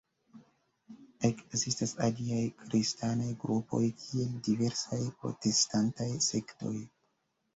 [1.27, 6.75] Ekzistas aliaj kristanaj grupoj kiel diversaj protestantaj sektoj.